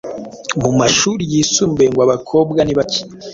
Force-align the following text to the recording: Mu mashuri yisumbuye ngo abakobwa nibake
Mu 0.61 0.71
mashuri 0.79 1.23
yisumbuye 1.31 1.87
ngo 1.91 1.99
abakobwa 2.07 2.59
nibake 2.63 3.01